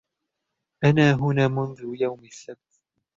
أنا 0.83 1.13
هنا 1.13 1.47
منذ 1.47 2.01
يوم 2.01 2.25
السبت. 2.25 2.81